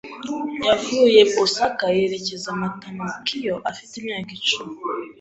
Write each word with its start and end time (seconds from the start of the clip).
Yavuye 0.67 1.21
Osaka 1.43 1.85
yerekeza 1.97 2.49
Matamaokiyo 2.61 3.55
afite 3.69 3.93
imyaka 3.97 4.31
icumi. 4.39 4.75